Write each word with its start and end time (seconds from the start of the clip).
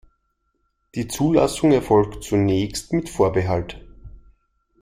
Die 0.95 1.07
Zulassung 1.07 1.73
erfolgt 1.73 2.23
zunächst 2.23 2.91
mit 2.91 3.07
Vorbehalt. 3.07 3.85